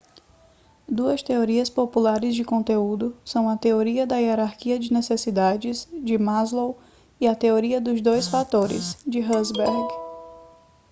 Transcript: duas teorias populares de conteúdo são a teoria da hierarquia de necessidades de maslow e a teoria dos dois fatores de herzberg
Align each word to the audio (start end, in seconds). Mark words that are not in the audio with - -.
duas 0.89 1.21
teorias 1.21 1.69
populares 1.69 2.33
de 2.33 2.43
conteúdo 2.43 3.15
são 3.23 3.47
a 3.47 3.55
teoria 3.55 4.07
da 4.07 4.17
hierarquia 4.17 4.79
de 4.79 4.91
necessidades 4.91 5.87
de 5.93 6.17
maslow 6.17 6.79
e 7.19 7.27
a 7.27 7.35
teoria 7.35 7.79
dos 7.79 8.01
dois 8.01 8.27
fatores 8.27 8.97
de 9.05 9.19
herzberg 9.19 9.89